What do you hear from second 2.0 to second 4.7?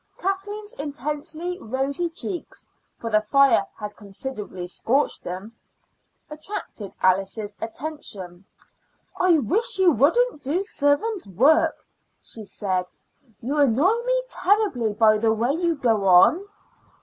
cheeks for the fire had considerably